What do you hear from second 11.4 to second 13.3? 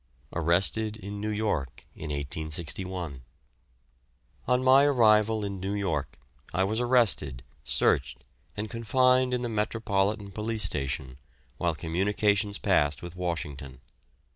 while communications passed with